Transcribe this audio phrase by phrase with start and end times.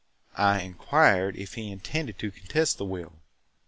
[0.35, 3.19] I inquired if he intended to contest the will.